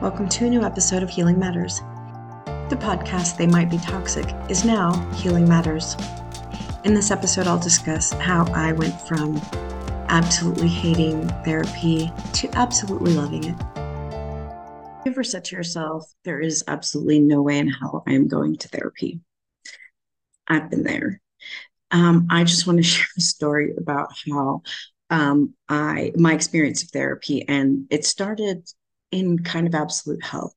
Welcome 0.00 0.30
to 0.30 0.46
a 0.46 0.48
new 0.48 0.62
episode 0.62 1.02
of 1.02 1.10
Healing 1.10 1.38
Matters. 1.38 1.80
The 2.70 2.78
podcast 2.80 3.36
They 3.36 3.46
Might 3.46 3.68
Be 3.68 3.76
Toxic 3.76 4.24
is 4.48 4.64
now 4.64 4.94
Healing 5.10 5.46
Matters. 5.46 5.94
In 6.84 6.94
this 6.94 7.10
episode, 7.10 7.46
I'll 7.46 7.58
discuss 7.58 8.10
how 8.12 8.50
I 8.54 8.72
went 8.72 8.98
from 9.02 9.38
absolutely 10.08 10.68
hating 10.68 11.28
therapy 11.44 12.10
to 12.32 12.48
absolutely 12.54 13.12
loving 13.12 13.44
it. 13.44 13.62
Have 13.76 15.02
you 15.04 15.12
ever 15.12 15.22
said 15.22 15.44
to 15.44 15.56
yourself, 15.56 16.10
there 16.24 16.40
is 16.40 16.64
absolutely 16.66 17.18
no 17.18 17.42
way 17.42 17.58
in 17.58 17.68
hell 17.68 18.02
I 18.06 18.14
am 18.14 18.26
going 18.26 18.56
to 18.56 18.68
therapy? 18.68 19.20
I've 20.48 20.70
been 20.70 20.84
there. 20.84 21.20
Um, 21.90 22.26
I 22.30 22.44
just 22.44 22.66
want 22.66 22.78
to 22.78 22.82
share 22.84 23.06
a 23.18 23.20
story 23.20 23.74
about 23.76 24.14
how 24.32 24.62
um, 25.10 25.52
I 25.68 26.12
my 26.16 26.32
experience 26.32 26.84
of 26.84 26.88
therapy, 26.88 27.46
and 27.46 27.86
it 27.90 28.06
started 28.06 28.66
in 29.10 29.38
kind 29.38 29.66
of 29.66 29.74
absolute 29.74 30.22
hell. 30.24 30.54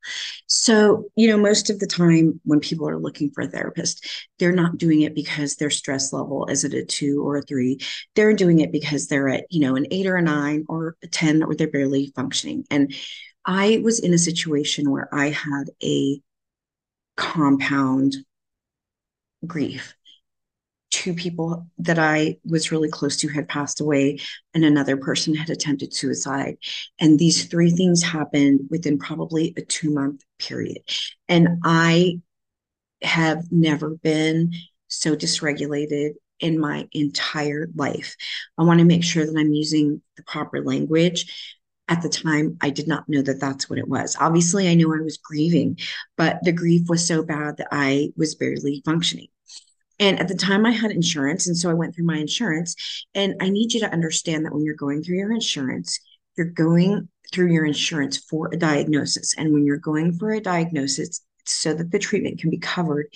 So, 0.48 1.06
you 1.16 1.28
know, 1.28 1.38
most 1.38 1.70
of 1.70 1.80
the 1.80 1.88
time 1.88 2.40
when 2.44 2.60
people 2.60 2.88
are 2.88 3.00
looking 3.00 3.32
for 3.32 3.42
a 3.42 3.48
therapist, 3.48 4.08
they're 4.40 4.52
not 4.52 4.78
doing 4.78 5.02
it 5.02 5.16
because 5.16 5.56
their 5.56 5.70
stress 5.70 6.14
level 6.14 6.46
is 6.48 6.64
at 6.64 6.74
a 6.74 6.86
two 6.86 7.24
or 7.26 7.38
a 7.38 7.42
three. 7.42 7.80
They're 8.16 8.34
doing 8.34 8.60
it 8.60 8.72
because 8.72 9.08
they're 9.08 9.30
at, 9.30 9.46
you 9.50 9.62
know, 9.62 9.76
an 9.76 9.88
eight 9.92 10.08
or 10.08 10.18
a 10.18 10.22
nine 10.22 10.66
or 10.68 10.96
a 11.04 11.08
10 11.08 11.44
or 11.44 11.56
they're 11.56 11.68
barely 11.68 12.12
functioning. 12.16 12.66
And 12.70 12.94
I 13.46 13.82
was 13.84 14.00
in 14.00 14.14
a 14.14 14.18
situation 14.18 14.90
where 14.90 15.14
I 15.14 15.30
had 15.30 15.66
a 15.84 16.22
compound 17.16 18.16
grief 19.46 19.96
two 20.94 21.16
people 21.16 21.66
that 21.80 21.98
I 21.98 22.38
was 22.46 22.72
really 22.72 22.88
close 22.88 23.18
to 23.18 23.28
had 23.28 23.48
passed 23.48 23.82
away, 23.82 24.20
and 24.54 24.64
another 24.64 24.96
person 24.96 25.34
had 25.34 25.50
attempted 25.50 25.92
suicide. 25.92 26.58
And 27.00 27.18
these 27.18 27.46
three 27.46 27.72
things 27.72 28.04
happened 28.04 28.68
within 28.70 29.00
probably 29.00 29.56
a 29.58 29.62
two 29.64 29.92
month 29.92 30.22
period. 30.38 30.84
And 31.28 31.48
I 31.64 32.22
have 33.02 33.52
never 33.52 33.96
been 34.04 34.54
so 34.88 35.16
dysregulated 35.16 36.12
in 36.40 36.60
my 36.60 36.88
entire 36.92 37.70
life. 37.76 38.16
I 38.60 38.64
want 38.64 38.80
to 38.80 38.86
make 38.86 39.04
sure 39.04 39.26
that 39.26 39.36
I'm 39.36 39.52
using 39.52 40.00
the 40.16 40.24
proper 40.24 40.62
language. 40.64 41.58
At 41.88 42.04
the 42.04 42.10
time, 42.10 42.58
I 42.62 42.70
did 42.70 42.88
not 42.88 43.10
know 43.10 43.24
that 43.24 43.40
that's 43.40 43.68
what 43.68 43.80
it 43.80 43.88
was. 43.88 44.16
Obviously, 44.20 44.70
I 44.70 44.76
knew 44.76 44.94
I 44.94 45.02
was 45.02 45.18
grieving, 45.18 45.80
but 46.18 46.38
the 46.44 46.52
grief 46.52 46.84
was 46.88 47.06
so 47.06 47.24
bad 47.24 47.58
that 47.58 47.70
I 47.72 48.14
was 48.16 48.36
barely 48.36 48.84
functioning. 48.86 49.28
And 50.00 50.20
at 50.20 50.28
the 50.28 50.36
time, 50.36 50.66
I 50.66 50.72
had 50.72 50.92
insurance. 50.92 51.48
And 51.48 51.58
so 51.58 51.70
I 51.70 51.74
went 51.74 51.96
through 51.96 52.06
my 52.06 52.18
insurance. 52.18 53.06
And 53.14 53.36
I 53.42 53.50
need 53.50 53.74
you 53.74 53.80
to 53.82 53.92
understand 53.92 54.46
that 54.46 54.54
when 54.54 54.64
you're 54.64 54.76
going 54.76 55.04
through 55.04 55.18
your 55.18 55.32
insurance, 55.32 56.00
you're 56.38 56.48
going 56.48 57.08
through 57.32 57.52
your 57.52 57.66
insurance 57.66 58.18
for 58.18 58.50
a 58.52 58.58
diagnosis. 58.58 59.36
And 59.38 59.54
when 59.54 59.66
you're 59.66 59.78
going 59.78 60.18
for 60.18 60.32
a 60.32 60.42
diagnosis, 60.42 61.22
so 61.46 61.74
that 61.74 61.92
the 61.92 62.00
treatment 62.00 62.40
can 62.40 62.50
be 62.50 62.58
covered 62.58 63.08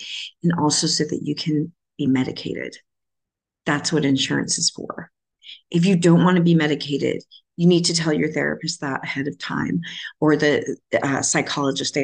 and 0.42 0.52
also 0.58 0.86
so 0.86 1.04
that 1.04 1.20
you 1.22 1.34
can 1.34 1.72
be 1.96 2.06
medicated. 2.06 2.76
That's 3.66 3.92
what 3.92 4.04
insurance 4.04 4.58
is 4.58 4.70
for. 4.70 5.10
If 5.70 5.84
you 5.84 5.96
don't 5.96 6.24
want 6.24 6.36
to 6.36 6.42
be 6.42 6.54
medicated, 6.54 7.22
you 7.56 7.66
need 7.66 7.86
to 7.86 7.94
tell 7.94 8.12
your 8.12 8.30
therapist 8.30 8.80
that 8.80 9.02
ahead 9.02 9.26
of 9.26 9.38
time 9.38 9.80
or 10.20 10.36
the 10.36 10.76
uh, 11.02 11.22
psychologist 11.22 11.96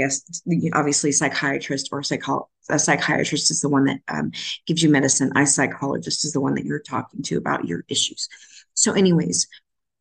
obviously 0.72 1.12
psychiatrist 1.12 1.90
or 1.92 2.02
psycho- 2.02 2.48
a 2.70 2.78
psychiatrist 2.78 3.50
is 3.50 3.60
the 3.60 3.68
one 3.68 3.84
that 3.84 4.00
um, 4.08 4.30
gives 4.66 4.82
you 4.82 4.88
medicine 4.88 5.32
a 5.36 5.46
psychologist 5.46 6.24
is 6.24 6.32
the 6.32 6.40
one 6.40 6.54
that 6.54 6.64
you're 6.64 6.80
talking 6.80 7.22
to 7.22 7.36
about 7.36 7.66
your 7.66 7.84
issues 7.88 8.28
so 8.74 8.92
anyways 8.92 9.46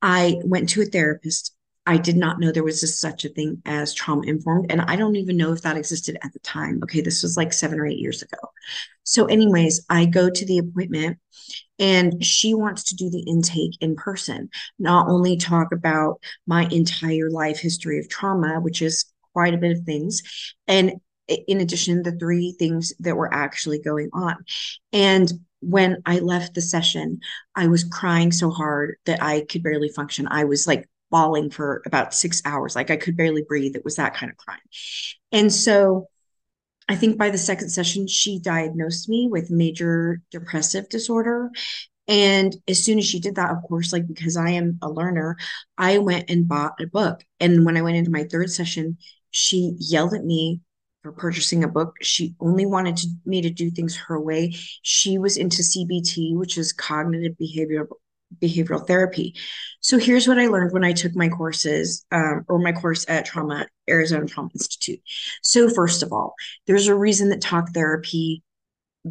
i 0.02 0.36
went 0.44 0.70
to 0.70 0.82
a 0.82 0.86
therapist 0.86 1.56
I 1.86 1.98
did 1.98 2.16
not 2.16 2.40
know 2.40 2.52
there 2.52 2.64
was 2.64 2.82
a, 2.82 2.88
such 2.88 3.26
a 3.26 3.30
thing 3.30 3.62
as 3.66 3.94
trauma 3.94 4.24
informed. 4.26 4.72
And 4.72 4.82
I 4.82 4.96
don't 4.96 5.18
even 5.18 5.36
know 5.36 5.52
if 5.52 5.62
that 5.62 5.76
existed 5.76 6.18
at 6.24 6.32
the 6.32 6.40
time. 6.40 6.80
Okay. 6.84 7.02
This 7.02 7.24
was 7.24 7.36
like 7.36 7.52
seven 7.52 7.80
or 7.80 7.86
eight 7.86 8.00
years 8.00 8.22
ago. 8.22 8.38
So, 9.04 9.26
anyways, 9.26 9.86
I 9.90 10.06
go 10.06 10.30
to 10.30 10.46
the 10.46 10.60
appointment 10.60 11.18
and 11.80 12.24
she 12.24 12.54
wants 12.54 12.84
to 12.86 12.96
do 12.96 13.10
the 13.10 13.24
intake 13.28 13.78
in 13.82 13.96
person, 13.96 14.50
not 14.80 15.10
only 15.10 15.36
talk 15.36 15.74
about 15.74 16.22
my 16.48 16.68
entire 16.72 17.30
life 17.30 17.60
history 17.60 18.00
of 18.00 18.08
trauma, 18.08 18.62
which 18.62 18.82
is 18.82 19.06
quite 19.34 19.54
a 19.54 19.58
bit 19.58 19.78
of 19.78 19.84
things, 19.84 20.22
and 20.68 20.94
in 21.28 21.62
addition, 21.62 22.04
the 22.04 22.12
three 22.12 22.56
things 22.58 22.94
that 23.00 23.16
were 23.16 23.34
actually 23.34 23.80
going 23.80 24.10
on. 24.14 24.36
And 24.92 25.32
when 25.62 26.02
I 26.06 26.20
left 26.20 26.54
the 26.54 26.62
session, 26.62 27.20
I 27.56 27.68
was 27.68 27.84
crying 27.84 28.32
so 28.32 28.50
hard 28.50 28.96
that 29.06 29.24
I 29.24 29.42
could 29.42 29.64
barely 29.64 29.90
function. 29.90 30.28
I 30.30 30.44
was 30.44 30.68
like 30.68 30.90
bawling 31.10 31.50
for 31.50 31.82
about 31.86 32.14
six 32.14 32.42
hours. 32.44 32.76
Like 32.76 32.92
I 32.92 32.98
could 32.98 33.16
barely 33.16 33.44
breathe. 33.44 33.76
It 33.76 33.86
was 33.86 33.96
that 33.96 34.16
kind 34.16 34.32
of 34.32 34.38
crying. 34.38 34.62
And 35.32 35.54
so 35.54 36.10
I 36.90 36.96
think 36.96 37.18
by 37.18 37.30
the 37.30 37.38
second 37.38 37.70
session, 37.70 38.08
she 38.08 38.40
diagnosed 38.40 39.08
me 39.08 39.28
with 39.32 39.50
major 39.50 40.22
depressive 40.32 40.90
disorder. 40.90 41.50
And 42.08 42.54
as 42.68 42.84
soon 42.84 42.98
as 43.00 43.06
she 43.06 43.22
did 43.22 43.36
that, 43.36 43.52
of 43.52 43.64
course, 43.64 43.94
like 43.94 44.06
because 44.08 44.36
I 44.36 44.50
am 44.50 44.80
a 44.82 44.90
learner, 44.90 45.38
I 45.78 46.00
went 46.00 46.30
and 46.30 46.48
bought 46.48 46.82
a 46.82 46.88
book. 46.88 47.24
And 47.40 47.66
when 47.66 47.78
I 47.78 47.82
went 47.82 47.96
into 47.96 48.12
my 48.12 48.26
third 48.26 48.50
session, 48.50 48.98
she 49.32 49.76
yelled 49.80 50.14
at 50.14 50.26
me 50.26 50.60
for 51.04 51.12
purchasing 51.12 51.64
a 51.64 51.68
book. 51.68 51.98
She 52.02 52.34
only 52.40 52.66
wanted 52.66 52.98
to, 52.98 53.08
me 53.26 53.42
to 53.42 53.50
do 53.50 53.70
things 53.70 53.96
her 53.96 54.20
way. 54.20 54.56
She 54.82 55.18
was 55.18 55.38
into 55.38 55.62
CBT, 55.62 56.36
which 56.36 56.58
is 56.58 56.74
cognitive 56.74 57.36
behavioral 57.40 57.88
behavioral 58.42 58.88
therapy. 58.88 59.36
So 59.80 60.00
here's 60.00 60.28
what 60.28 60.40
I 60.40 60.48
learned 60.48 60.72
when 60.72 60.84
I 60.84 60.92
took 60.92 61.16
my 61.16 61.30
courses 61.30 62.04
um, 62.12 62.44
or 62.48 62.58
my 62.58 62.72
course 62.72 63.06
at 63.08 63.26
Trauma 63.26 63.68
Arizona 63.88 64.26
Trauma 64.26 64.50
Institute. 64.56 65.00
So 65.44 65.70
first 65.70 66.02
of 66.02 66.12
all, 66.12 66.34
there's 66.66 66.88
a 66.88 66.96
reason 66.96 67.30
that 67.30 67.42
talk 67.42 67.70
therapy 67.76 68.42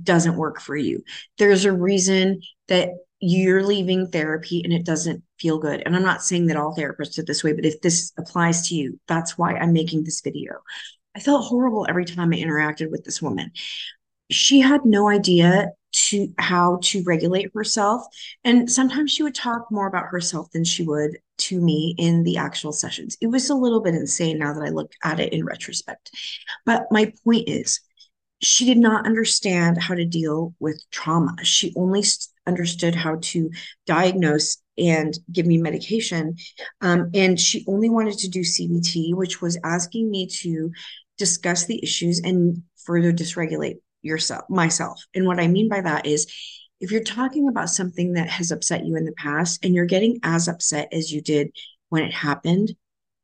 doesn't 0.03 0.37
work 0.37 0.61
for 0.61 0.75
you. 0.75 1.05
There's 1.39 1.65
a 1.65 1.73
reason 1.73 2.41
that 2.67 2.89
you're 3.21 3.65
leaving 3.65 4.09
therapy 4.09 4.63
and 4.65 4.73
it 4.73 4.85
doesn't 4.85 5.23
feel 5.39 5.59
good. 5.59 5.83
And 5.87 5.95
I'm 5.95 6.03
not 6.03 6.25
saying 6.25 6.47
that 6.47 6.57
all 6.57 6.75
therapists 6.75 7.19
are 7.19 7.25
this 7.25 7.45
way, 7.45 7.53
but 7.53 7.65
if 7.65 7.81
this 7.81 8.13
applies 8.19 8.69
to 8.69 8.75
you, 8.75 8.99
that's 9.07 9.39
why 9.39 9.55
I'm 9.55 9.73
making 9.73 10.03
this 10.03 10.21
video. 10.21 10.55
I 11.15 11.21
felt 11.21 11.45
horrible 11.45 11.87
every 11.89 12.05
time 12.05 12.33
I 12.33 12.37
interacted 12.37 12.91
with 12.91 13.05
this 13.05 13.21
woman. 13.21 13.53
She 14.31 14.61
had 14.61 14.85
no 14.85 15.09
idea 15.09 15.73
to 15.93 16.33
how 16.39 16.79
to 16.83 17.03
regulate 17.05 17.51
herself. 17.55 18.03
And 18.45 18.71
sometimes 18.71 19.11
she 19.11 19.23
would 19.23 19.35
talk 19.35 19.67
more 19.71 19.87
about 19.87 20.07
herself 20.07 20.51
than 20.53 20.65
she 20.65 20.85
would 20.85 21.19
to 21.39 21.61
me 21.61 21.95
in 21.99 22.23
the 22.23 22.39
actual 22.39 22.73
sessions. 22.73 23.17
It 23.21 23.27
was 23.27 23.51
a 23.51 23.55
little 23.55 23.81
bit 23.81 23.95
insane 23.95 24.39
now 24.39 24.55
that 24.55 24.65
I 24.65 24.71
look 24.71 24.93
at 25.05 25.21
it 25.21 25.33
in 25.33 25.45
retrospect. 25.45 26.11
But 26.65 26.87
my 26.91 27.13
point 27.25 27.49
is, 27.49 27.81
she 28.41 28.65
did 28.65 28.79
not 28.79 29.07
understand 29.07 29.81
how 29.81 29.95
to 29.95 30.05
deal 30.05 30.55
with 30.59 30.83
trauma. 30.91 31.37
She 31.45 31.73
only 31.77 32.03
understood 32.47 32.95
how 32.95 33.19
to 33.21 33.51
diagnose 33.87 34.57
and 34.79 35.19
give 35.31 35.47
me 35.47 35.59
medication. 35.59 36.37
Um, 36.81 37.11
and 37.15 37.39
she 37.39 37.65
only 37.69 37.91
wanted 37.91 38.19
to 38.19 38.29
do 38.29 38.41
CBT, 38.41 39.15
which 39.15 39.41
was 39.41 39.59
asking 39.65 40.11
me 40.11 40.27
to 40.27 40.71
discuss 41.19 41.67
the 41.67 41.83
issues 41.83 42.21
and 42.21 42.63
further 42.85 43.13
dysregulate 43.13 43.77
yourself, 44.03 44.45
myself. 44.49 45.05
And 45.15 45.27
what 45.27 45.41
I 45.41 45.47
mean 45.47 45.69
by 45.69 45.81
that 45.81 46.07
is 46.07 46.27
if 46.81 46.91
you're 46.91 47.03
talking 47.05 47.49
about 47.49 47.71
something 47.71 48.15
that 48.15 48.29
has 48.29 48.51
upset 48.51 48.85
you 48.85 48.97
in 48.97 49.05
the 49.05 49.13
past 49.13 49.65
and 49.65 49.75
you're 49.75 49.87
getting 49.87 50.19
as 50.25 50.49
upset 50.49 50.89
as 50.93 51.13
you 51.13 51.21
did 51.21 51.53
when 51.91 52.03
it 52.03 52.13
happened, 52.13 52.75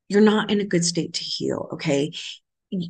you're 0.08 0.20
not 0.20 0.50
in 0.50 0.60
a 0.60 0.64
good 0.64 0.84
state 0.84 1.14
to 1.14 1.24
heal. 1.24 1.68
Okay. 1.72 2.12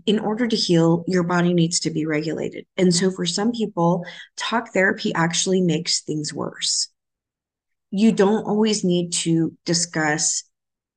In 0.07 0.19
order 0.19 0.47
to 0.47 0.57
heal, 0.57 1.05
your 1.07 1.23
body 1.23 1.55
needs 1.55 1.81
to 1.81 1.91
be 1.91 2.05
regulated. 2.05 2.67
And 2.77 2.95
so 2.95 3.11
for 3.11 3.25
some 3.25 3.53
people, 3.53 4.05
talk 4.37 4.73
therapy 4.75 5.15
actually 5.15 5.63
makes 5.63 6.01
things 6.01 6.35
worse. 6.35 6.89
You 7.91 8.13
don't 8.13 8.45
always 8.45 8.85
need 8.85 9.13
to 9.15 9.57
discuss 9.65 10.45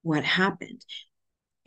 what 0.04 0.24
happened. 0.24 0.84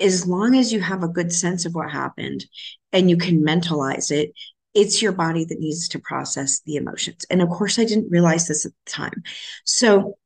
As 0.00 0.26
long 0.26 0.56
as 0.56 0.72
you 0.72 0.81
have 0.81 1.02
a 1.02 1.08
good 1.08 1.32
sense 1.32 1.64
of 1.64 1.75
what 1.75 1.90
happened 1.90 2.44
and 2.93 3.08
you 3.08 3.16
can 3.16 3.44
mentalize 3.44 4.10
it, 4.10 4.32
it's 4.75 5.00
your 5.00 5.12
body 5.12 5.44
that 5.44 5.60
needs 5.60 5.88
to 5.88 6.00
process 6.00 6.60
the 6.66 6.76
emotions. 6.76 7.25
And 7.31 7.40
of 7.40 7.49
course, 7.49 7.78
I 7.78 7.84
didn't 7.84 8.10
realize 8.10 8.49
this 8.49 8.66
at 8.66 8.72
the 8.72 8.90
time. 8.90 9.22
So, 9.64 10.19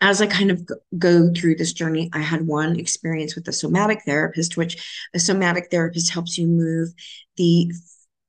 as 0.00 0.20
I 0.20 0.26
kind 0.26 0.50
of 0.50 0.68
go 0.96 1.32
through 1.32 1.56
this 1.56 1.72
journey, 1.72 2.08
I 2.12 2.20
had 2.20 2.46
one 2.46 2.78
experience 2.78 3.34
with 3.34 3.48
a 3.48 3.52
somatic 3.52 4.02
therapist, 4.04 4.56
which 4.56 5.08
a 5.12 5.18
somatic 5.18 5.70
therapist 5.70 6.12
helps 6.12 6.38
you 6.38 6.46
move 6.46 6.90
the 7.36 7.72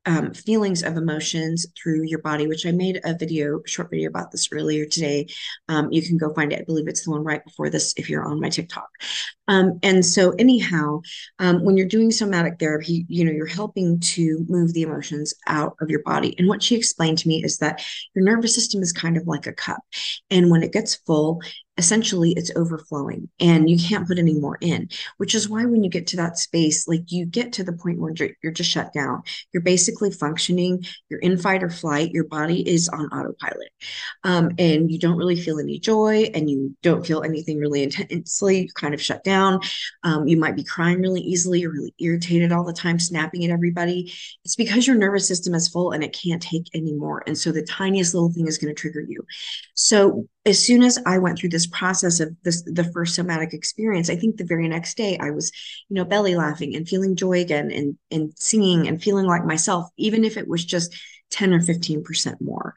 um, 0.05 0.33
feelings 0.33 0.83
of 0.83 0.97
emotions 0.97 1.65
through 1.81 2.03
your 2.03 2.19
body, 2.19 2.47
which 2.47 2.65
I 2.65 2.71
made 2.71 2.99
a 3.03 3.15
video, 3.17 3.61
short 3.65 3.89
video 3.89 4.09
about 4.09 4.31
this 4.31 4.49
earlier 4.51 4.85
today. 4.85 5.27
Um, 5.69 5.91
you 5.91 6.01
can 6.01 6.17
go 6.17 6.33
find 6.33 6.51
it. 6.51 6.59
I 6.59 6.63
believe 6.63 6.87
it's 6.87 7.05
the 7.05 7.11
one 7.11 7.23
right 7.23 7.43
before 7.43 7.69
this 7.69 7.93
if 7.97 8.09
you're 8.09 8.25
on 8.25 8.39
my 8.39 8.49
TikTok. 8.49 8.89
Um, 9.47 9.79
and 9.83 10.05
so, 10.05 10.31
anyhow, 10.31 11.01
um, 11.39 11.63
when 11.63 11.77
you're 11.77 11.87
doing 11.87 12.11
somatic 12.11 12.59
therapy, 12.59 13.05
you 13.07 13.25
know, 13.25 13.31
you're 13.31 13.45
helping 13.45 13.99
to 13.99 14.45
move 14.47 14.73
the 14.73 14.83
emotions 14.83 15.33
out 15.47 15.75
of 15.81 15.89
your 15.89 16.03
body. 16.03 16.35
And 16.37 16.47
what 16.47 16.63
she 16.63 16.75
explained 16.75 17.17
to 17.19 17.27
me 17.27 17.43
is 17.43 17.57
that 17.57 17.83
your 18.13 18.23
nervous 18.23 18.55
system 18.55 18.81
is 18.81 18.93
kind 18.93 19.17
of 19.17 19.27
like 19.27 19.47
a 19.47 19.53
cup. 19.53 19.81
And 20.29 20.49
when 20.49 20.63
it 20.63 20.73
gets 20.73 20.95
full, 20.95 21.41
essentially 21.77 22.33
it's 22.37 22.51
overflowing 22.55 23.29
and 23.39 23.69
you 23.69 23.77
can't 23.77 24.07
put 24.07 24.19
any 24.19 24.33
more 24.33 24.57
in 24.61 24.87
which 25.17 25.33
is 25.33 25.49
why 25.49 25.65
when 25.65 25.83
you 25.83 25.89
get 25.89 26.07
to 26.07 26.17
that 26.17 26.37
space 26.37 26.87
like 26.87 27.11
you 27.11 27.25
get 27.25 27.53
to 27.53 27.63
the 27.63 27.73
point 27.73 27.99
where 27.99 28.13
you're 28.41 28.51
just 28.51 28.69
shut 28.69 28.93
down. 28.93 29.23
You're 29.53 29.61
basically 29.61 30.11
functioning. 30.11 30.85
You're 31.09 31.19
in 31.19 31.37
fight 31.37 31.63
or 31.63 31.69
flight. 31.69 32.11
Your 32.11 32.25
body 32.25 32.67
is 32.67 32.89
on 32.89 33.05
autopilot 33.07 33.69
um, 34.23 34.51
and 34.57 34.91
you 34.91 34.99
don't 34.99 35.17
really 35.17 35.39
feel 35.39 35.59
any 35.59 35.79
joy 35.79 36.29
and 36.33 36.49
you 36.49 36.75
don't 36.81 37.05
feel 37.05 37.23
anything 37.23 37.59
really 37.59 37.83
intensely 37.83 38.61
you 38.61 38.67
kind 38.73 38.93
of 38.93 39.01
shut 39.01 39.23
down. 39.23 39.59
Um, 40.03 40.27
you 40.27 40.37
might 40.37 40.55
be 40.55 40.63
crying 40.63 41.01
really 41.01 41.21
easily 41.21 41.61
you're 41.61 41.71
really 41.71 41.93
irritated 41.99 42.51
all 42.51 42.63
the 42.63 42.73
time 42.73 42.99
snapping 42.99 43.43
at 43.45 43.51
everybody. 43.51 44.13
It's 44.43 44.55
because 44.55 44.87
your 44.87 44.95
nervous 44.95 45.27
system 45.27 45.53
is 45.53 45.67
full 45.67 45.91
and 45.91 46.03
it 46.03 46.17
can't 46.19 46.41
take 46.41 46.67
anymore 46.73 47.23
and 47.27 47.37
so 47.37 47.51
the 47.51 47.63
tiniest 47.63 48.13
little 48.13 48.31
thing 48.31 48.47
is 48.47 48.57
going 48.57 48.73
to 48.73 48.79
trigger 48.79 49.01
you. 49.01 49.25
So 49.73 50.27
as 50.45 50.63
soon 50.63 50.83
as 50.83 50.99
I 51.05 51.19
went 51.19 51.39
through 51.39 51.49
this 51.49 51.67
process 51.67 52.19
of 52.19 52.35
this, 52.43 52.63
the 52.63 52.83
first 52.83 53.15
somatic 53.15 53.53
experience, 53.53 54.09
I 54.09 54.15
think 54.15 54.37
the 54.37 54.45
very 54.45 54.67
next 54.67 54.97
day 54.97 55.17
I 55.19 55.31
was, 55.31 55.51
you 55.87 55.95
know, 55.95 56.03
belly 56.03 56.35
laughing 56.35 56.75
and 56.75 56.87
feeling 56.87 57.15
joy 57.15 57.39
again 57.39 57.71
and, 57.71 57.97
and 58.11 58.33
singing 58.37 58.87
and 58.87 59.01
feeling 59.01 59.25
like 59.25 59.45
myself, 59.45 59.87
even 59.97 60.25
if 60.25 60.35
it 60.35 60.47
was 60.47 60.65
just 60.65 60.95
10 61.31 61.53
or 61.53 61.61
15% 61.61 62.41
more. 62.41 62.75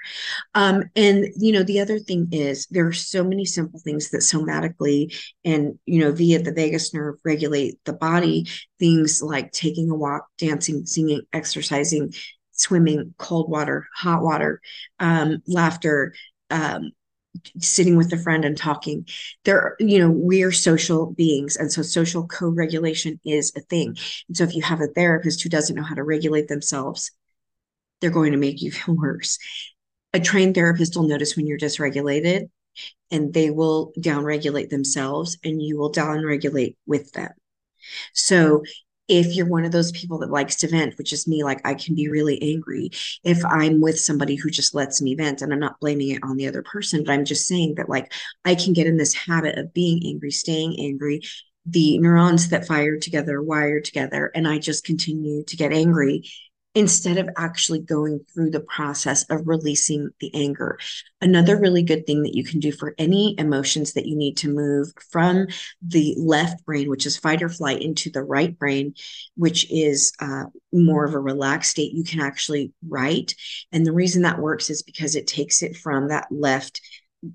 Um, 0.54 0.84
and, 0.94 1.26
you 1.36 1.52
know, 1.52 1.64
the 1.64 1.80
other 1.80 1.98
thing 1.98 2.28
is 2.30 2.66
there 2.70 2.86
are 2.86 2.92
so 2.92 3.24
many 3.24 3.44
simple 3.44 3.80
things 3.80 4.10
that 4.10 4.18
somatically 4.18 5.14
and, 5.44 5.78
you 5.86 6.00
know, 6.00 6.12
via 6.12 6.40
the 6.40 6.52
vagus 6.52 6.94
nerve 6.94 7.16
regulate 7.24 7.78
the 7.84 7.92
body, 7.92 8.46
things 8.78 9.20
like 9.22 9.50
taking 9.52 9.90
a 9.90 9.94
walk, 9.94 10.26
dancing, 10.38 10.86
singing, 10.86 11.22
exercising, 11.32 12.14
swimming, 12.52 13.12
cold 13.18 13.50
water, 13.50 13.86
hot 13.94 14.22
water, 14.22 14.60
um, 15.00 15.42
laughter, 15.46 16.14
um, 16.50 16.92
sitting 17.60 17.96
with 17.96 18.12
a 18.12 18.18
friend 18.18 18.44
and 18.44 18.56
talking 18.56 19.06
there 19.44 19.76
you 19.78 19.98
know 19.98 20.10
we're 20.10 20.52
social 20.52 21.12
beings 21.14 21.56
and 21.56 21.72
so 21.72 21.82
social 21.82 22.26
co-regulation 22.26 23.20
is 23.24 23.52
a 23.56 23.60
thing. 23.60 23.96
And 24.28 24.36
so 24.36 24.44
if 24.44 24.54
you 24.54 24.62
have 24.62 24.80
a 24.80 24.86
therapist 24.88 25.42
who 25.42 25.48
doesn't 25.48 25.76
know 25.76 25.82
how 25.82 25.94
to 25.94 26.02
regulate 26.02 26.48
themselves 26.48 27.10
they're 28.00 28.10
going 28.10 28.32
to 28.32 28.38
make 28.38 28.62
you 28.62 28.70
feel 28.70 28.94
worse. 28.96 29.38
A 30.12 30.20
trained 30.20 30.54
therapist 30.54 30.96
will 30.96 31.08
notice 31.08 31.36
when 31.36 31.46
you're 31.46 31.58
dysregulated 31.58 32.48
and 33.10 33.32
they 33.32 33.50
will 33.50 33.92
downregulate 33.98 34.70
themselves 34.70 35.38
and 35.44 35.62
you 35.62 35.78
will 35.78 35.92
downregulate 35.92 36.76
with 36.86 37.12
them. 37.12 37.30
So 38.14 38.62
if 39.08 39.34
you're 39.34 39.48
one 39.48 39.64
of 39.64 39.72
those 39.72 39.92
people 39.92 40.18
that 40.18 40.30
likes 40.30 40.56
to 40.56 40.68
vent, 40.68 40.98
which 40.98 41.12
is 41.12 41.28
me, 41.28 41.44
like 41.44 41.60
I 41.64 41.74
can 41.74 41.94
be 41.94 42.08
really 42.08 42.40
angry 42.42 42.90
if 43.24 43.44
I'm 43.44 43.80
with 43.80 43.98
somebody 43.98 44.34
who 44.34 44.50
just 44.50 44.74
lets 44.74 45.00
me 45.00 45.14
vent, 45.14 45.42
and 45.42 45.52
I'm 45.52 45.60
not 45.60 45.80
blaming 45.80 46.10
it 46.10 46.22
on 46.22 46.36
the 46.36 46.48
other 46.48 46.62
person, 46.62 47.04
but 47.04 47.12
I'm 47.12 47.24
just 47.24 47.46
saying 47.46 47.74
that 47.76 47.88
like 47.88 48.12
I 48.44 48.54
can 48.54 48.72
get 48.72 48.86
in 48.86 48.96
this 48.96 49.14
habit 49.14 49.58
of 49.58 49.72
being 49.72 50.02
angry, 50.04 50.30
staying 50.30 50.76
angry. 50.80 51.22
The 51.68 51.98
neurons 51.98 52.50
that 52.50 52.66
fire 52.66 52.96
together 52.96 53.42
wire 53.42 53.80
together, 53.80 54.30
and 54.36 54.46
I 54.46 54.58
just 54.58 54.84
continue 54.84 55.42
to 55.44 55.56
get 55.56 55.72
angry 55.72 56.22
instead 56.76 57.16
of 57.16 57.30
actually 57.38 57.80
going 57.80 58.20
through 58.32 58.50
the 58.50 58.60
process 58.60 59.24
of 59.30 59.48
releasing 59.48 60.10
the 60.20 60.30
anger. 60.34 60.78
Another 61.22 61.58
really 61.58 61.82
good 61.82 62.06
thing 62.06 62.22
that 62.22 62.36
you 62.36 62.44
can 62.44 62.60
do 62.60 62.70
for 62.70 62.94
any 62.98 63.34
emotions 63.38 63.94
that 63.94 64.04
you 64.04 64.14
need 64.14 64.36
to 64.36 64.50
move 64.50 64.92
from 65.10 65.46
the 65.80 66.14
left 66.18 66.62
brain, 66.66 66.90
which 66.90 67.06
is 67.06 67.16
fight 67.16 67.42
or 67.42 67.48
flight, 67.48 67.80
into 67.80 68.10
the 68.10 68.22
right 68.22 68.58
brain, 68.58 68.92
which 69.36 69.68
is 69.72 70.12
uh, 70.20 70.44
more 70.70 71.06
of 71.06 71.14
a 71.14 71.18
relaxed 71.18 71.70
state, 71.70 71.94
you 71.94 72.04
can 72.04 72.20
actually 72.20 72.70
write. 72.86 73.34
And 73.72 73.86
the 73.86 73.92
reason 73.92 74.20
that 74.22 74.38
works 74.38 74.68
is 74.68 74.82
because 74.82 75.16
it 75.16 75.26
takes 75.26 75.62
it 75.62 75.78
from 75.78 76.08
that 76.08 76.26
left 76.30 76.82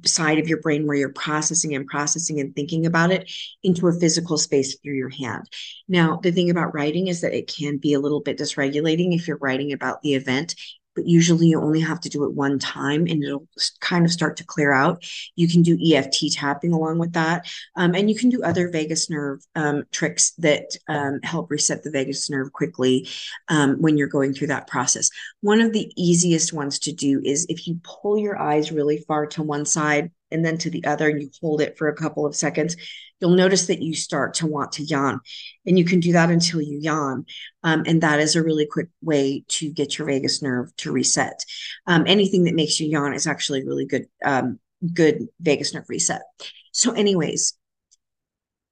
side 0.06 0.40
of 0.40 0.48
your 0.48 0.62
brain 0.62 0.88
where 0.88 0.96
you're 0.96 1.10
processing 1.10 1.76
and 1.76 1.88
processing 1.88 2.40
and 2.40 2.56
thinking 2.56 2.86
about 2.86 3.12
it 3.12 3.32
into 3.64 3.88
a 3.88 3.94
physical 3.94 4.38
space 4.38 4.78
through 4.80 4.96
your 4.96 5.10
hand. 5.10 5.50
Now, 5.88 6.20
the 6.22 6.32
thing 6.32 6.50
about 6.50 6.74
writing 6.74 7.08
is 7.08 7.22
that 7.22 7.34
it 7.34 7.54
can 7.54 7.78
be 7.78 7.94
a 7.94 8.00
little 8.00 8.22
bit 8.22 8.38
dysregulating 8.38 9.14
if 9.16 9.28
you're 9.28 9.38
writing 9.38 9.74
about 9.74 10.02
the 10.02 10.14
event 10.14 10.56
but 10.96 11.06
usually 11.06 11.48
you 11.48 11.62
only 11.62 11.80
have 11.80 12.00
to 12.02 12.10
do 12.10 12.24
it 12.24 12.34
one 12.34 12.60
time 12.60 13.08
and 13.08 13.24
it'll 13.24 13.48
kind 13.80 14.06
of 14.06 14.12
start 14.12 14.38
to 14.38 14.44
clear 14.44 14.72
out. 14.72 15.04
You 15.36 15.48
can 15.48 15.62
do 15.62 15.78
EFT 15.84 16.34
tapping 16.34 16.74
along 16.74 17.00
with 17.00 17.14
that. 17.14 17.52
Um, 17.76 17.96
and 17.96 18.10
you 18.10 18.16
can 18.16 18.30
do 18.30 18.44
other 18.44 18.70
vagus 18.70 19.10
nerve 19.10 19.44
um, 19.56 19.84
tricks 19.92 20.32
that 20.40 20.76
um, 20.88 21.20
help 21.24 21.52
reset 21.52 21.84
the 21.84 21.92
vagus 21.92 22.30
nerve 22.30 22.52
quickly 22.52 23.08
um, 23.48 23.82
when 23.82 23.98
you're 23.98 24.08
going 24.08 24.34
through 24.34 24.48
that 24.48 24.68
process. 24.68 25.10
One 25.42 25.62
of 25.62 25.74
the 25.74 25.92
easiest 25.96 26.54
ones 26.54 26.80
to 26.80 26.92
do 26.92 27.22
is 27.24 27.46
if 27.50 27.68
you 27.68 27.80
pull 27.84 28.18
your 28.18 28.40
eyes 28.40 28.72
really 28.72 28.98
far 28.98 29.26
to 29.28 29.44
one 29.44 29.66
side 29.66 30.12
and 30.32 30.46
then 30.46 30.58
to 30.60 30.70
the 30.70 30.86
other 30.86 31.10
and 31.10 31.22
you 31.22 31.30
hold 31.42 31.62
it 31.62 31.78
for 31.78 31.88
a 31.88 31.96
couple 31.96 32.26
of 32.26 32.36
seconds, 32.36 32.76
you'll 33.20 33.32
notice 33.32 33.68
that 33.68 33.82
you 33.82 33.94
start 33.94 34.34
to 34.36 34.48
want 34.48 34.74
to 34.74 34.84
yawn. 34.84 35.20
And 35.66 35.78
you 35.78 35.86
can 35.86 36.00
do 36.00 36.14
that 36.14 36.30
until 36.30 36.62
you 36.62 36.80
yawn. 36.80 37.26
Um, 37.64 37.84
and 37.86 38.02
that 38.02 38.20
is 38.20 38.36
a 38.36 38.44
really 38.44 38.66
quick 38.66 38.90
way 39.02 39.44
to 39.50 39.70
get 39.72 39.98
your 39.98 40.08
vagus 40.08 40.42
nerve 40.42 40.76
to 40.78 40.92
reset. 40.92 41.44
Um, 41.88 42.04
anything 42.08 42.46
that 42.46 42.56
makes 42.56 42.80
you 42.80 42.88
yawn 42.88 43.14
is 43.14 43.28
actually 43.28 43.66
really 43.66 43.86
good, 43.86 44.08
um, 44.26 44.60
good 44.94 45.28
vagus 45.40 45.74
nerve 45.74 45.90
reset. 45.90 46.22
So, 46.72 46.94
anyways, 46.94 47.54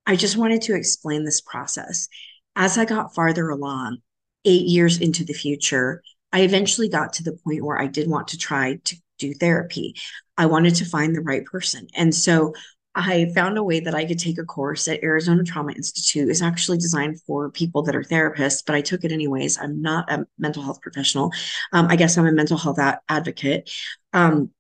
I 0.06 0.16
just 0.16 0.38
wanted 0.38 0.64
to 0.64 0.76
explain 0.76 1.24
this 1.24 1.42
process. 1.42 2.08
As 2.56 2.78
I 2.78 2.86
got 2.86 3.14
farther 3.14 3.50
along, 3.50 4.00
eight 4.46 4.66
years 4.66 5.00
into 5.00 5.24
the 5.24 5.34
future, 5.34 6.02
I 6.32 6.42
eventually 6.42 6.90
got 6.90 7.14
to 7.14 7.24
the 7.24 7.38
point 7.44 7.64
where 7.64 7.80
I 7.80 7.88
did 7.88 8.10
want 8.10 8.30
to 8.30 8.38
try 8.38 8.80
to 8.84 8.96
do 9.18 9.34
therapy. 9.34 9.96
I 10.40 10.46
wanted 10.46 10.74
to 10.76 10.86
find 10.86 11.14
the 11.14 11.22
right 11.22 11.46
person. 11.46 11.88
And 11.94 12.16
so 12.16 12.54
I 12.96 13.32
found 13.36 13.58
a 13.58 13.64
way 13.64 13.82
that 13.82 13.94
I 13.94 14.06
could 14.06 14.18
take 14.18 14.40
a 14.40 14.46
course 14.46 14.88
at 14.88 15.04
Arizona 15.04 15.44
Trauma 15.44 15.74
Institute. 15.74 16.30
It's 16.30 16.42
actually 16.42 16.78
designed 16.78 17.22
for 17.22 17.52
people 17.52 17.84
that 17.84 17.96
are 17.96 18.04
therapists, 18.04 18.64
but 18.66 18.76
I 18.76 18.82
took 18.82 19.04
it 19.04 19.12
anyways. 19.12 19.60
I'm 19.60 19.82
not 19.82 20.12
a 20.12 20.26
mental 20.40 20.64
health 20.64 20.82
professional. 20.82 21.32
Um, 21.74 21.88
I 21.90 21.98
guess 21.98 22.18
I'm 22.18 22.26
a 22.26 22.32
mental 22.32 22.58
health 22.58 22.80
a- 22.80 23.02
advocate. 23.10 23.70
Um, 24.14 24.52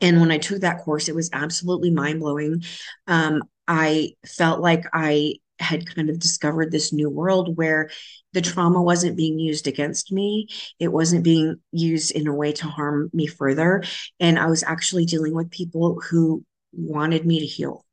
and 0.00 0.20
when 0.20 0.32
I 0.32 0.38
took 0.38 0.60
that 0.60 0.82
course, 0.82 1.08
it 1.08 1.14
was 1.14 1.30
absolutely 1.32 1.90
mind 1.90 2.20
blowing. 2.20 2.64
Um, 3.06 3.44
I 3.66 4.14
felt 4.26 4.60
like 4.60 4.84
I 4.92 5.36
had 5.58 5.92
kind 5.94 6.10
of 6.10 6.18
discovered 6.18 6.70
this 6.70 6.92
new 6.92 7.08
world 7.08 7.56
where 7.56 7.90
the 8.32 8.40
trauma 8.40 8.82
wasn't 8.82 9.16
being 9.16 9.38
used 9.38 9.66
against 9.66 10.12
me. 10.12 10.48
It 10.80 10.88
wasn't 10.88 11.24
being 11.24 11.56
used 11.72 12.10
in 12.10 12.26
a 12.26 12.34
way 12.34 12.52
to 12.52 12.66
harm 12.66 13.10
me 13.12 13.26
further. 13.26 13.84
And 14.18 14.38
I 14.38 14.46
was 14.46 14.62
actually 14.62 15.04
dealing 15.04 15.34
with 15.34 15.50
people 15.50 16.00
who 16.00 16.44
wanted 16.72 17.24
me 17.24 17.40
to 17.40 17.46
heal. 17.46 17.84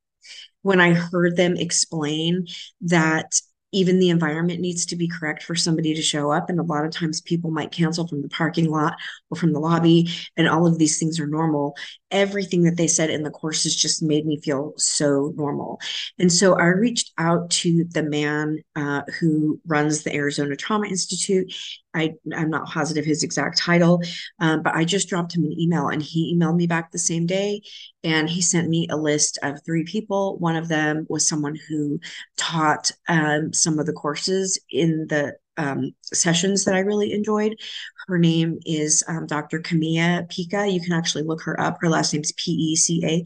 When 0.63 0.79
I 0.79 0.93
heard 0.93 1.35
them 1.37 1.55
explain 1.55 2.47
that 2.81 3.39
even 3.71 3.99
the 3.99 4.09
environment 4.09 4.59
needs 4.59 4.85
to 4.87 4.95
be 4.95 5.07
correct 5.07 5.43
for 5.43 5.55
somebody 5.55 5.93
to 5.95 6.01
show 6.01 6.31
up. 6.31 6.49
And 6.49 6.59
a 6.59 6.63
lot 6.63 6.85
of 6.85 6.91
times 6.91 7.21
people 7.21 7.51
might 7.51 7.71
cancel 7.71 8.07
from 8.07 8.21
the 8.21 8.29
parking 8.29 8.69
lot 8.69 8.97
or 9.29 9.37
from 9.37 9.53
the 9.53 9.59
lobby, 9.59 10.09
and 10.35 10.47
all 10.47 10.67
of 10.67 10.77
these 10.77 10.99
things 10.99 11.19
are 11.19 11.27
normal. 11.27 11.75
Everything 12.11 12.63
that 12.63 12.77
they 12.77 12.87
said 12.87 13.09
in 13.09 13.23
the 13.23 13.31
courses 13.31 13.75
just 13.75 14.03
made 14.03 14.25
me 14.25 14.39
feel 14.39 14.73
so 14.77 15.33
normal. 15.35 15.79
And 16.19 16.31
so 16.31 16.53
I 16.53 16.65
reached 16.65 17.11
out 17.17 17.49
to 17.51 17.85
the 17.85 18.03
man 18.03 18.59
uh, 18.75 19.01
who 19.19 19.59
runs 19.65 20.03
the 20.03 20.13
Arizona 20.13 20.55
Trauma 20.55 20.87
Institute. 20.87 21.53
I, 21.93 22.13
I'm 22.33 22.49
not 22.49 22.67
positive 22.67 23.03
his 23.05 23.23
exact 23.23 23.57
title, 23.57 24.01
um, 24.39 24.63
but 24.63 24.75
I 24.75 24.85
just 24.85 25.09
dropped 25.09 25.35
him 25.35 25.43
an 25.43 25.59
email 25.59 25.89
and 25.89 26.01
he 26.01 26.35
emailed 26.35 26.55
me 26.55 26.67
back 26.67 26.91
the 26.91 26.99
same 26.99 27.25
day. 27.25 27.61
And 28.03 28.29
he 28.29 28.41
sent 28.41 28.69
me 28.69 28.87
a 28.89 28.97
list 28.97 29.37
of 29.43 29.63
three 29.63 29.83
people. 29.83 30.37
One 30.37 30.55
of 30.55 30.67
them 30.67 31.05
was 31.09 31.27
someone 31.27 31.57
who 31.67 31.99
taught 32.37 32.91
um, 33.07 33.53
some 33.53 33.77
of 33.77 33.85
the 33.85 33.93
courses 33.93 34.59
in 34.69 35.07
the 35.07 35.35
um, 35.57 35.91
sessions 36.03 36.65
that 36.65 36.75
I 36.75 36.79
really 36.79 37.13
enjoyed. 37.13 37.55
Her 38.07 38.17
name 38.17 38.59
is 38.65 39.03
um, 39.07 39.27
Dr. 39.27 39.59
Camea 39.59 40.27
Peca. 40.29 40.71
You 40.71 40.81
can 40.81 40.93
actually 40.93 41.23
look 41.23 41.41
her 41.43 41.59
up. 41.59 41.77
Her 41.81 41.89
last 41.89 42.13
name 42.13 42.21
is 42.21 42.31
P 42.33 42.51
E 42.51 42.75
C 42.75 43.05
A. 43.05 43.23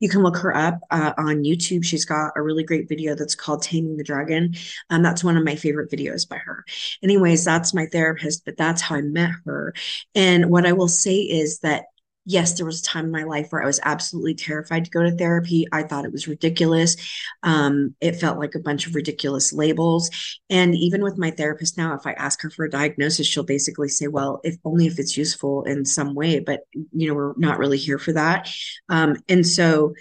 You 0.00 0.08
can 0.08 0.22
look 0.22 0.36
her 0.36 0.56
up 0.56 0.78
uh, 0.92 1.12
on 1.18 1.42
YouTube. 1.42 1.84
She's 1.84 2.04
got 2.04 2.32
a 2.36 2.42
really 2.42 2.62
great 2.62 2.88
video 2.88 3.16
that's 3.16 3.34
called 3.34 3.62
Taming 3.62 3.96
the 3.96 4.04
Dragon. 4.04 4.54
Um, 4.90 5.02
that's 5.02 5.24
one 5.24 5.36
of 5.36 5.44
my 5.44 5.56
favorite 5.56 5.90
videos 5.90 6.28
by 6.28 6.36
her. 6.36 6.64
Anyways, 7.02 7.44
that's 7.44 7.74
my 7.74 7.86
therapist, 7.86 8.44
but 8.44 8.56
that's 8.56 8.80
how 8.80 8.94
I 8.94 9.02
met 9.02 9.32
her. 9.44 9.74
And 10.14 10.50
what 10.50 10.66
I 10.66 10.72
will 10.72 10.88
say 10.88 11.16
is 11.16 11.58
that 11.60 11.86
yes, 12.28 12.52
there 12.52 12.66
was 12.66 12.80
a 12.80 12.84
time 12.84 13.06
in 13.06 13.10
my 13.10 13.22
life 13.22 13.48
where 13.48 13.62
I 13.62 13.66
was 13.66 13.80
absolutely 13.84 14.34
terrified 14.34 14.84
to 14.84 14.90
go 14.90 15.02
to 15.02 15.10
therapy. 15.10 15.66
I 15.72 15.82
thought 15.82 16.04
it 16.04 16.12
was 16.12 16.28
ridiculous. 16.28 16.94
Um, 17.42 17.94
it 18.02 18.16
felt 18.16 18.38
like 18.38 18.54
a 18.54 18.60
bunch 18.60 18.86
of 18.86 18.94
ridiculous 18.94 19.50
labels. 19.50 20.10
And 20.50 20.74
even 20.74 21.02
with 21.02 21.16
my 21.16 21.30
therapist 21.30 21.78
now, 21.78 21.94
if 21.94 22.06
I 22.06 22.12
ask 22.12 22.42
her 22.42 22.50
for 22.50 22.66
a 22.66 22.70
diagnosis, 22.70 23.26
she'll 23.26 23.44
basically 23.44 23.88
say, 23.88 24.08
well, 24.08 24.40
if 24.44 24.56
only 24.62 24.86
if 24.86 24.98
it's 24.98 25.16
useful 25.16 25.62
in 25.62 25.86
some 25.86 26.14
way, 26.14 26.38
but 26.38 26.60
you 26.92 27.08
know, 27.08 27.14
we're 27.14 27.32
not 27.38 27.58
really 27.58 27.78
here 27.78 27.98
for 27.98 28.12
that. 28.12 28.50
Um, 28.90 29.16
and 29.30 29.46
so 29.46 29.94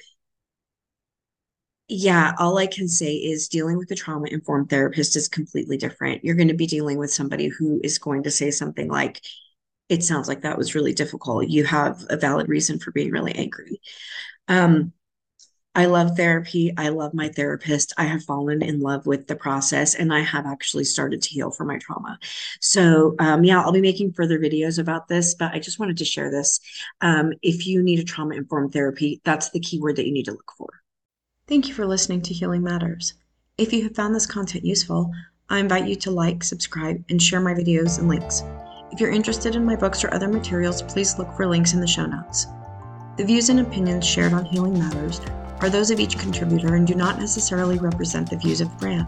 yeah, 1.88 2.34
all 2.38 2.58
I 2.58 2.68
can 2.68 2.90
say 2.90 3.14
is 3.14 3.48
dealing 3.48 3.78
with 3.78 3.90
a 3.92 3.96
trauma 3.96 4.28
informed 4.30 4.70
therapist 4.70 5.16
is 5.16 5.30
completely 5.30 5.78
different. 5.78 6.26
You're 6.26 6.36
going 6.36 6.50
to 6.50 6.54
be 6.54 6.68
dealing 6.68 6.98
with 6.98 7.14
somebody 7.14 7.48
who 7.48 7.80
is 7.86 7.98
going 7.98 8.24
to 8.24 8.32
say 8.32 8.52
something 8.52 8.90
like, 8.90 9.22
it 9.90 10.04
sounds 10.04 10.28
like 10.28 10.42
that 10.42 10.58
was 10.58 10.76
really 10.76 10.94
difficult. 10.94 11.48
You 11.48 11.64
have 11.64 12.06
a 12.10 12.18
valid 12.18 12.50
reason 12.50 12.80
for 12.80 12.92
being 12.92 13.12
really 13.12 13.34
angry. 13.34 13.82
Um, 14.48 14.94
I 15.78 15.86
love 15.86 16.18
therapy. 16.18 16.74
I 16.76 16.90
love 16.90 17.14
my 17.14 17.30
therapist. 17.30 17.94
I 18.00 18.06
have 18.06 18.24
fallen 18.24 18.64
in 18.64 18.80
love 18.80 19.06
with 19.06 19.28
the 19.28 19.36
process 19.36 19.94
and 19.94 20.12
I 20.12 20.22
have 20.22 20.48
actually 20.48 20.86
started 20.86 21.22
to 21.22 21.30
heal 21.30 21.52
from 21.52 21.68
my 21.68 21.78
trauma. 21.78 22.18
So, 22.60 23.16
um, 23.20 23.44
yeah, 23.44 23.62
I'll 23.62 23.72
be 23.72 23.80
making 23.80 24.14
further 24.14 24.40
videos 24.40 24.80
about 24.80 25.08
this, 25.08 25.36
but 25.36 25.54
I 25.54 25.60
just 25.60 25.78
wanted 25.78 25.98
to 25.98 26.06
share 26.06 26.32
this. 26.32 26.60
Um, 27.02 27.32
if 27.44 27.68
you 27.68 27.84
need 27.84 28.00
a 28.00 28.04
trauma 28.04 28.34
informed 28.34 28.74
therapy, 28.74 29.22
that's 29.24 29.52
the 29.52 29.60
keyword 29.60 29.98
that 29.98 30.08
you 30.08 30.14
need 30.14 30.26
to 30.26 30.32
look 30.32 30.52
for. 30.58 30.70
Thank 31.48 31.68
you 31.68 31.76
for 31.76 31.86
listening 31.86 32.24
to 32.24 32.34
Healing 32.34 32.64
Matters. 32.64 33.14
If 33.60 33.72
you 33.72 33.84
have 33.84 33.96
found 33.96 34.16
this 34.16 34.26
content 34.26 34.66
useful, 34.66 35.12
I 35.48 35.60
invite 35.60 35.88
you 35.88 35.96
to 35.98 36.12
like, 36.12 36.44
subscribe, 36.44 37.06
and 37.10 37.22
share 37.22 37.40
my 37.40 37.54
videos 37.54 38.00
and 38.00 38.08
links. 38.08 38.42
If 38.92 39.02
you're 39.02 39.12
interested 39.12 39.56
in 39.56 39.66
my 39.66 39.76
books 39.76 40.04
or 40.04 40.14
other 40.14 40.28
materials, 40.28 40.82
please 40.82 41.20
look 41.20 41.32
for 41.34 41.46
links 41.46 41.74
in 41.74 41.82
the 41.82 41.88
show 41.88 42.06
notes. 42.06 42.48
The 43.18 43.26
views 43.26 43.50
and 43.50 43.60
opinions 43.60 44.06
shared 44.06 44.34
on 44.34 44.46
Healing 44.46 44.80
Matters 44.80 45.20
are 45.60 45.70
those 45.70 45.92
of 45.92 46.00
each 46.00 46.18
contributor 46.18 46.76
and 46.76 46.88
do 46.88 46.96
not 46.96 47.20
necessarily 47.20 47.80
represent 47.80 48.30
the 48.30 48.38
views 48.38 48.62
of 48.62 48.70
the 48.72 48.78
brand. 48.78 49.08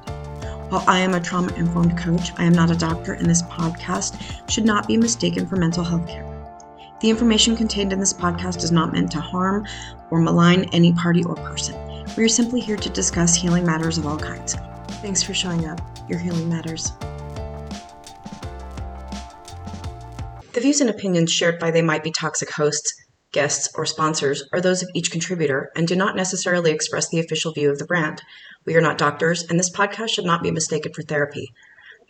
While 0.69 0.83
I 0.87 0.99
am 0.99 1.13
a 1.13 1.19
trauma 1.19 1.53
informed 1.55 1.97
coach, 1.97 2.31
I 2.37 2.43
am 2.43 2.53
not 2.53 2.71
a 2.71 2.75
doctor, 2.75 3.13
and 3.13 3.25
this 3.25 3.41
podcast 3.43 4.49
should 4.49 4.65
not 4.65 4.87
be 4.87 4.97
mistaken 4.97 5.47
for 5.47 5.55
mental 5.55 5.83
health 5.83 6.07
care. 6.07 6.25
The 6.99 7.09
information 7.09 7.55
contained 7.55 7.93
in 7.93 7.99
this 7.99 8.13
podcast 8.13 8.63
is 8.63 8.71
not 8.71 8.91
meant 8.91 9.11
to 9.11 9.21
harm 9.21 9.65
or 10.11 10.19
malign 10.19 10.65
any 10.73 10.91
party 10.91 11.23
or 11.23 11.35
person. 11.35 11.75
We 12.17 12.23
are 12.25 12.29
simply 12.29 12.59
here 12.59 12.77
to 12.77 12.89
discuss 12.89 13.33
healing 13.33 13.65
matters 13.65 13.97
of 13.97 14.05
all 14.05 14.19
kinds. 14.19 14.55
Thanks 15.01 15.23
for 15.23 15.33
showing 15.33 15.65
up. 15.67 15.79
Your 16.09 16.19
healing 16.19 16.49
matters. 16.49 16.91
The 20.59 20.63
views 20.63 20.81
and 20.81 20.89
opinions 20.89 21.31
shared 21.31 21.57
by 21.57 21.71
They 21.71 21.81
Might 21.81 22.03
Be 22.03 22.11
Toxic 22.11 22.51
hosts 22.51 22.93
guests, 23.31 23.69
or 23.75 23.85
sponsors 23.85 24.43
are 24.51 24.59
those 24.59 24.83
of 24.83 24.89
each 24.93 25.09
contributor 25.09 25.71
and 25.73 25.87
do 25.87 25.95
not 25.95 26.17
necessarily 26.17 26.71
express 26.71 27.07
the 27.07 27.21
official 27.21 27.53
view 27.53 27.71
of 27.71 27.79
the 27.79 27.85
brand. 27.85 28.21
We 28.65 28.75
are 28.75 28.81
not 28.81 28.97
doctors, 28.97 29.41
and 29.43 29.57
this 29.57 29.71
podcast 29.71 30.09
should 30.09 30.25
not 30.25 30.43
be 30.43 30.51
mistaken 30.51 30.91
for 30.91 31.01
therapy. 31.01 31.47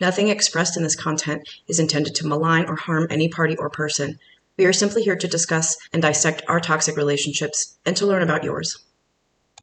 Nothing 0.00 0.26
expressed 0.26 0.76
in 0.76 0.82
this 0.82 0.96
content 0.96 1.48
is 1.68 1.78
intended 1.78 2.16
to 2.16 2.26
malign 2.26 2.64
or 2.68 2.74
harm 2.74 3.06
any 3.08 3.28
party 3.28 3.56
or 3.56 3.70
person. 3.70 4.18
We 4.56 4.66
are 4.66 4.72
simply 4.72 5.04
here 5.04 5.14
to 5.14 5.28
discuss 5.28 5.76
and 5.92 6.02
dissect 6.02 6.42
our 6.48 6.58
toxic 6.58 6.96
relationships 6.96 7.78
and 7.86 7.96
to 7.98 8.06
learn 8.06 8.24
about 8.24 8.42
yours. 8.42 8.84